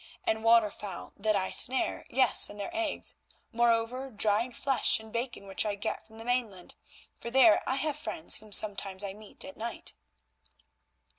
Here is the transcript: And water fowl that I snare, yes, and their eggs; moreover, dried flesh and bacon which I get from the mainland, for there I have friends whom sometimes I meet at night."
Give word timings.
And 0.25 0.43
water 0.43 0.71
fowl 0.71 1.13
that 1.15 1.35
I 1.35 1.51
snare, 1.51 2.07
yes, 2.09 2.49
and 2.49 2.59
their 2.59 2.75
eggs; 2.75 3.13
moreover, 3.51 4.09
dried 4.09 4.55
flesh 4.55 4.99
and 4.99 5.13
bacon 5.13 5.45
which 5.45 5.63
I 5.63 5.75
get 5.75 6.07
from 6.07 6.17
the 6.17 6.25
mainland, 6.25 6.73
for 7.19 7.29
there 7.29 7.61
I 7.67 7.75
have 7.75 7.97
friends 7.99 8.37
whom 8.37 8.51
sometimes 8.51 9.03
I 9.03 9.13
meet 9.13 9.45
at 9.45 9.57
night." 9.57 9.93